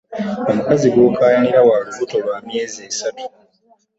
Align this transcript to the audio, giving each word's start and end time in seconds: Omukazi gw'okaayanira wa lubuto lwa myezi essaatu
Omukazi 0.51 0.87
gw'okaayanira 0.93 1.61
wa 1.67 1.77
lubuto 1.85 2.15
lwa 2.23 2.37
myezi 2.47 2.79
essaatu 2.89 3.23